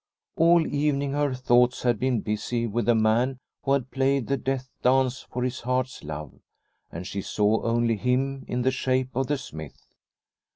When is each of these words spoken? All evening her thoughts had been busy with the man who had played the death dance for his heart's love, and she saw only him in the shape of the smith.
All 0.35 0.65
evening 0.65 1.11
her 1.11 1.31
thoughts 1.35 1.83
had 1.83 1.99
been 1.99 2.21
busy 2.21 2.65
with 2.65 2.87
the 2.87 2.95
man 2.95 3.37
who 3.61 3.73
had 3.73 3.91
played 3.91 4.25
the 4.25 4.35
death 4.35 4.67
dance 4.81 5.19
for 5.31 5.43
his 5.43 5.59
heart's 5.61 6.03
love, 6.03 6.33
and 6.91 7.05
she 7.05 7.21
saw 7.21 7.61
only 7.61 7.97
him 7.97 8.43
in 8.47 8.63
the 8.63 8.71
shape 8.71 9.15
of 9.15 9.27
the 9.27 9.37
smith. 9.37 9.93